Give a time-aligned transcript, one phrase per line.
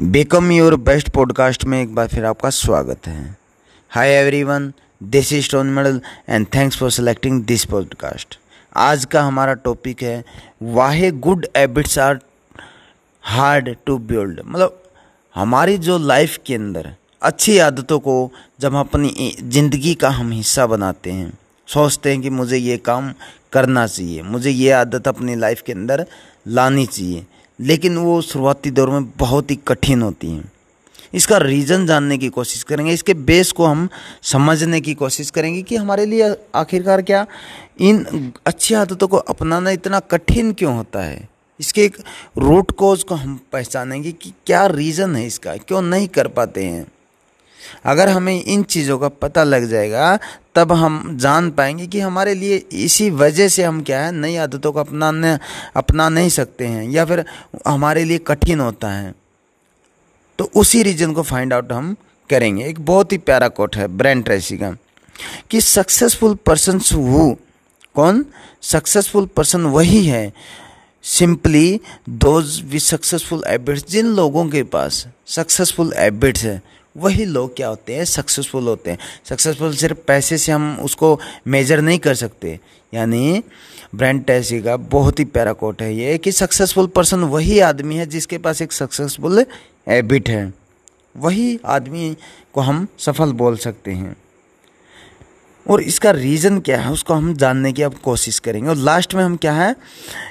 [0.00, 3.36] Become your best podcast में एक बार फिर आपका स्वागत है।
[3.90, 8.38] हाय एवरीवन दिस इज़ स्टोन medal and thanks for selecting this podcast
[8.76, 10.24] आज का हमारा टॉपिक है,
[10.62, 12.18] why good habits are
[13.22, 14.82] hard to build मतलब
[15.34, 16.90] हमारी जो लाइफ के अंदर
[17.22, 18.30] अच्छी आदतों को
[18.60, 21.32] जब हम अपनी ज़िंदगी का हम हिस्सा बनाते हैं,
[21.68, 23.12] सोचते हैं कि मुझे ये काम
[23.52, 26.06] करना चाहिए, मुझे ये आदत अपनी लाइफ के अंदर
[26.48, 27.24] लानी चाहिए
[27.60, 30.52] लेकिन वो शुरुआती दौर में बहुत ही कठिन होती हैं।
[31.14, 33.88] इसका रीज़न जानने की कोशिश करेंगे। इसके बेस को हम
[34.22, 37.26] समझने की कोशिश करेंगे कि हमारे लिए आखिरकार क्या?
[37.80, 41.28] इन अच्छी आदतों को अपनाना इतना कठिन क्यों होता है?
[41.60, 41.96] इसके एक
[42.38, 45.56] रूट कोज को हम पहचानेंगे कि क्या रीज़न है इसका?
[45.56, 46.86] क्यों नहीं कर पाते हैं?
[47.84, 50.18] अगर हमें इन चीज़ों का पता लग जाएगा,
[50.54, 54.72] तब हम जान पाएँगे कि हमारे लिए इसी वजह से हम क्या है, नई आदतों
[54.72, 55.38] को अपनाने,
[55.76, 57.24] अपना नहीं सकते हैं, या फिर
[57.66, 59.14] हमारे लिए कठिन होता है।
[60.38, 61.94] तो उसी रीजन को फाइंड आउट हम
[62.30, 64.70] करेंगे। एक बहुत ही प्यारा कोट है ब्रैंड ट्रेसी का,
[65.50, 67.36] कि सक्सेसफुल पर्सन हु
[67.94, 68.24] कौन?
[68.62, 70.32] सक्सेसफुल पर्सन वही है
[71.04, 76.60] simply those with successful habits जिन लोगों के पास सक्सेसफुल हैबिट्स है।
[76.96, 78.04] वही लोग क्या होते हैं?
[78.04, 82.60] सक्सेसफुल होते हैं। सक्सेसफुल सिर्फ़ पैसे से हम उसको मेजर नहीं कर सकते।
[82.94, 83.42] यानी
[83.94, 88.06] ब्रांड टैसी का बहुत ही प्यारा कोट है ये कि सक्सेसफुल पर्सन वही आदमी है
[88.06, 89.46] जिसके पास एक सक्सेसफुल
[89.88, 90.54] हैबिट है।
[91.16, 92.16] वही आदमी
[92.54, 94.16] को हम सफल बोल सकते हैं।
[95.70, 96.90] और इसका रीज़न क्या है?
[96.90, 99.76] उसको हम जानने की अब कोशिश करेंगे। और लास्ट में हम क्या है?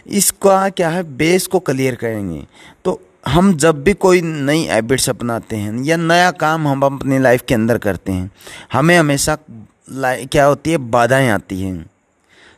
[0.08, 1.04] इसका क्या है?
[1.04, 2.48] बेस को क्लियर करेंगे।
[2.86, 7.44] तो हम जब भी कोई नई हैबिट्स अपनाते हैं या नया काम हम अपनी लाइफ
[7.48, 8.32] के अंदर करते हैं,
[8.74, 9.38] हमें हमेशा
[9.90, 11.86] क्या होती है, बाधाएँ आती हैं।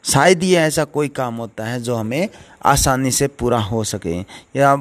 [0.03, 2.30] शायद ये ऐसा कोई काम होता है जो हमें
[2.66, 4.19] आसानी से पूरा हो सके
[4.55, 4.75] या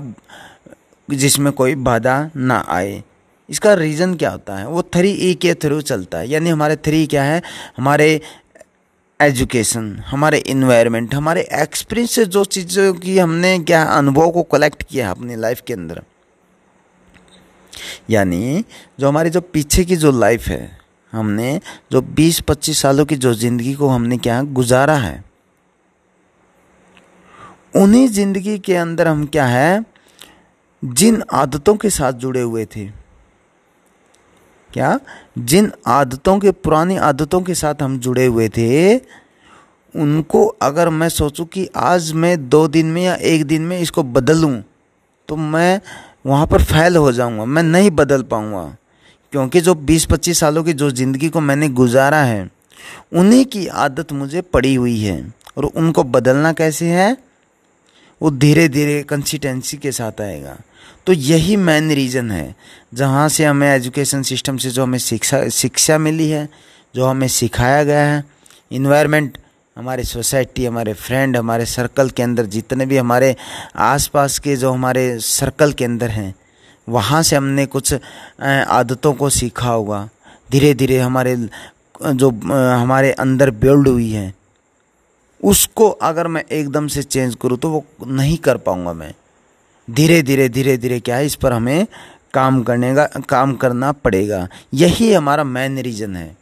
[1.09, 3.03] जिसमें कोई बाधा ना आए।
[3.49, 4.67] इसका रीज़न क्या होता है?
[4.69, 7.43] वो थ्री ई e के थ्रू चलता है। यानी हमारे थ्री क्या है?
[7.79, 8.21] हमारे
[9.21, 15.37] एजुकेशन, हमारे इन्वायरमेंट हमारे एक्सपीरियंस जो चीज़ों की हमने क्या अनुभव को कलेक्ट किया अपनी
[15.37, 16.03] लाइफ के अंदर।
[18.11, 18.65] यानी
[19.01, 20.79] जो हमारी जो पीछे की जो लाइफ है,
[21.13, 21.61] हमने
[21.93, 25.25] जो 20-25 सालों की जो ज़िंदगी को हमने क्या गुजारा है,
[27.77, 29.85] उन्हीं ज़िंदगी के अंदर हम क्या है,
[30.83, 32.89] जिन आदतों के साथ जुड़े हुए थे।
[34.75, 34.99] क्या?
[35.39, 38.97] जिन आदतों के, पुरानी आदतों के साथ हम जुड़े हुए थे,
[39.95, 44.03] उनको अगर मैं सोचूं कि आज मैं दो दिन में या एक दिन में इसको
[44.03, 44.57] बदलूं
[45.29, 45.81] तो मैं
[46.27, 48.65] वहाँ पर फैल हो जाऊँगा, मैं नहीं बदल पाऊँगा।
[49.33, 52.51] क्योंकि जो 20-25 सालों की जो ज़िंदगी को मैंने गुजारा है,
[53.13, 57.17] उन्हीं की आदत मुझे पड़ी हुई है। और उनको बदलना कैसे है?
[58.21, 60.57] वो धीरे धीरे कंसिस्टेंसी के साथ आएगा।
[61.07, 62.55] तो यही मेन रीज़न है,
[62.95, 66.49] जहाँ से हमें एजुकेशन सिस्टम से जो हमें शिक्षा शिक्षा मिली है,
[66.95, 68.23] जो हमें सिखाया गया है
[68.73, 69.39] इन्वायरमेंट
[69.77, 73.35] हमारे सोसाइटी हमारे फ्रेंड हमारे सर्कल के अंदर, जितने भी हमारे
[73.77, 76.35] आसपास के जो हमारे सर्कल के अंदर हैं,
[76.89, 77.95] वहाँ से हमने कुछ
[78.43, 80.09] आदतों को सीखा होगा।
[80.51, 81.37] धीरे धीरे हमारे,
[82.05, 84.33] जो हमारे अंदर बिल्ड हुई है,
[85.41, 89.13] उसको अगर मैं एकदम से चेंज करूँ तो वो नहीं कर पाऊँगा मैं।
[89.89, 91.27] धीरे धीरे धीरे धीरे क्या है?
[91.27, 91.87] इस पर हमें
[92.35, 96.37] काम करने का, काम करना पड़ेगा। यही हमारा मेन रीज़न है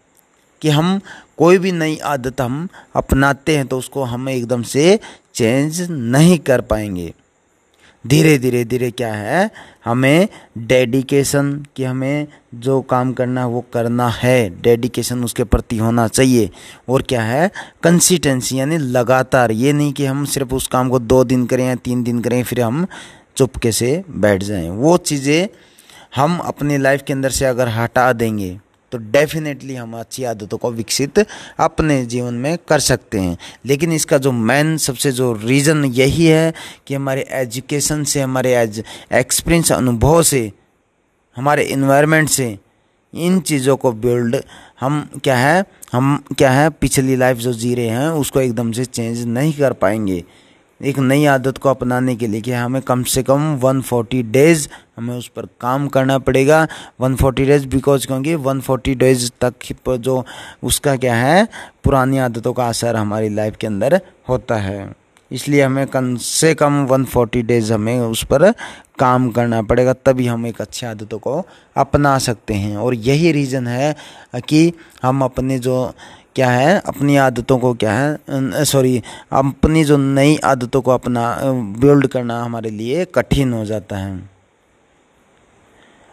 [0.62, 1.00] कि हम
[1.38, 4.98] कोई भी नई आदत हम अपनाते हैं तो उसको हम एकदम से
[5.34, 7.12] चेंज नहीं कर पाएँगे।
[8.04, 9.50] धीरे धीरे धीरे क्या है?
[9.84, 10.28] हमें
[10.58, 16.50] डेडिकेशन कि हमें जो काम करना है वो करना है। डेडिकेशन उसके प्रति होना चाहिए।
[16.88, 17.50] और क्या है?
[17.82, 21.74] कंसिस्टेंसी यानी लगातार। ये नहीं कि हम सिर्फ़ उस काम को दो दिन करें या
[21.74, 22.86] तीन दिन करें, फिर हम
[23.36, 25.48] चुपके से बैठ जाएँ। वो चीज़ें
[26.16, 28.58] हम अपनी लाइफ के अंदर से अगर हटा देंगे
[28.92, 31.18] तो डेफिनेटली हम अच्छी आदतों को विकसित
[31.58, 36.52] अपने जीवन में कर सकते हैं। लेकिन इसका जो मेन सबसे जो रीज़न यही है
[36.86, 38.82] कि हमारे एजुकेशन से, हमारे एज
[39.12, 40.50] एक्सपीरियंस अनुभव से,
[41.36, 42.56] हमारे इन्वायरमेंट से
[43.14, 44.36] इन चीज़ों को बिल्ड
[44.80, 48.84] हम क्या है, हम क्या है, पिछली लाइफ जो जी रहे हैं, उसको एकदम से
[48.84, 50.22] चेंज नहीं कर पाएँगे।
[50.82, 55.14] एक नई आदत को अपनाने के लिए कि हमें कम से कम 140 डेज़ हमें
[55.18, 56.66] उस पर काम करना पड़ेगा।
[57.00, 59.54] 140 डेज़ बिकॉज़ क्योंकि 140 डेज़ तक
[59.96, 60.24] जो
[60.62, 61.48] उसका क्या है,
[61.84, 64.92] पुरानी आदतों का असर हमारी लाइफ के अंदर होता है।
[65.32, 68.50] इसलिए हमें कम से कम 140 डेज़ हमें उस पर
[68.98, 71.46] काम करना पड़ेगा, तभी हम एक अच्छी आदतों को
[71.76, 73.94] अपना सकते हैं। और यही रीज़न है
[74.48, 75.94] कि हम अपने जो
[76.36, 76.78] क्या है?
[76.78, 78.64] अपनी आदतों को क्या है?
[78.64, 79.02] सॉरी
[79.32, 81.24] अपनी जो नई आदतों को अपना
[81.78, 84.30] बिल्ड करना हमारे लिए कठिन हो जाता है।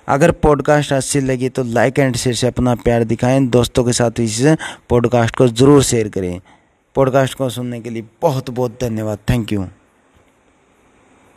[0.07, 4.19] अगर पॉडकास्ट अच्छी लगी तो लाइक एंड शेयर से अपना प्यार दिखाएँ, दोस्तों के साथ
[4.19, 4.41] इस
[4.89, 6.39] पॉडकास्ट को ज़रूर शेयर करें।
[6.95, 9.65] पॉडकास्ट को सुनने के लिए बहुत बहुत धन्यवाद। Thank you